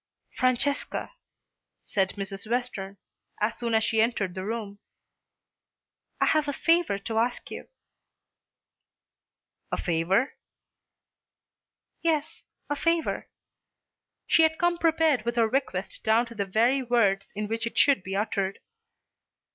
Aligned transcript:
"Francesca," 0.33 1.13
said 1.83 2.09
Mrs. 2.15 2.49
Western, 2.49 2.97
as 3.39 3.59
soon 3.59 3.75
as 3.75 3.83
she 3.83 4.01
entered 4.01 4.33
the 4.33 4.43
room, 4.43 4.79
"I 6.19 6.25
have 6.25 6.47
a 6.47 6.53
favour 6.53 6.97
to 6.97 7.19
ask 7.19 7.51
you." 7.51 7.69
"A 9.71 9.77
favour?" 9.77 10.33
"Yes, 12.01 12.45
a 12.67 12.75
favour." 12.75 13.29
She 14.25 14.41
had 14.41 14.57
come 14.57 14.79
prepared 14.79 15.23
with 15.23 15.35
her 15.35 15.47
request 15.47 16.01
down 16.03 16.25
to 16.25 16.33
the 16.33 16.45
very 16.45 16.81
words 16.81 17.31
in 17.35 17.47
which 17.47 17.67
it 17.67 17.77
should 17.77 18.01
be 18.01 18.15
uttered. 18.15 18.57